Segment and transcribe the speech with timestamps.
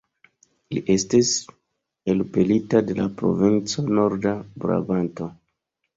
[0.75, 1.33] Li estis
[2.13, 5.29] elpelita de la provinco Norda-Brabanto.